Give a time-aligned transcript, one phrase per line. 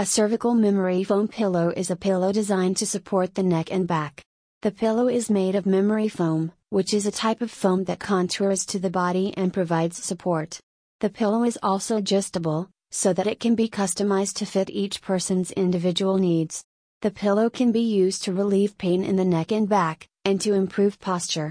[0.00, 4.22] A cervical memory foam pillow is a pillow designed to support the neck and back.
[4.62, 8.64] The pillow is made of memory foam, which is a type of foam that contours
[8.72, 10.58] to the body and provides support.
[11.00, 15.50] The pillow is also adjustable, so that it can be customized to fit each person's
[15.50, 16.64] individual needs.
[17.02, 20.54] The pillow can be used to relieve pain in the neck and back, and to
[20.54, 21.48] improve posture.